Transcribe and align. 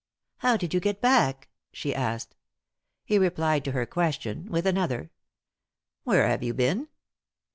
"How 0.37 0.57
did 0.57 0.73
you 0.73 0.79
get 0.79 0.99
back?" 0.99 1.49
she 1.71 1.93
asked. 1.93 2.35
He 3.05 3.19
replied 3.19 3.63
to 3.65 3.71
her 3.73 3.85
question 3.85 4.47
with 4.47 4.65
another. 4.65 5.11
"Where 6.05 6.27
have 6.27 6.41
you 6.41 6.55
been 6.55 6.87